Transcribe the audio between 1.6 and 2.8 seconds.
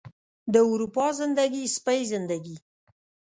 سپۍ زندګي